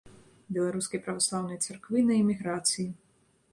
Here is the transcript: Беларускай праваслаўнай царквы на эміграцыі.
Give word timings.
Беларускай 0.55 1.01
праваслаўнай 1.09 1.59
царквы 1.67 1.97
на 2.09 2.13
эміграцыі. 2.23 2.89